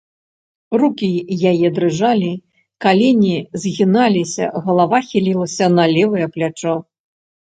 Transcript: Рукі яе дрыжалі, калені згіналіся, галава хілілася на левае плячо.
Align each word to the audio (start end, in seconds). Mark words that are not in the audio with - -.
Рукі 0.81 1.09
яе 1.49 1.67
дрыжалі, 1.75 2.31
калені 2.85 3.35
згіналіся, 3.65 4.45
галава 4.69 4.97
хілілася 5.09 5.65
на 5.77 5.85
левае 5.95 6.25
плячо. 6.39 6.73